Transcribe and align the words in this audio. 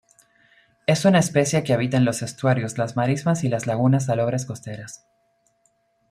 Es 0.87 1.05
una 1.05 1.19
especie 1.19 1.63
que 1.63 1.73
habita 1.73 1.95
en 1.97 2.05
los 2.05 2.23
estuarios, 2.23 2.79
las 2.79 2.95
marismas 2.95 3.43
y 3.43 3.49
lagunas 3.49 4.05
salobres 4.07 4.47
costeras. 4.47 5.05